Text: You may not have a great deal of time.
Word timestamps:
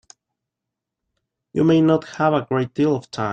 You 1.53 1.63
may 1.63 1.79
not 1.79 2.05
have 2.05 2.33
a 2.33 2.47
great 2.49 2.73
deal 2.73 2.95
of 2.95 3.11
time. 3.11 3.29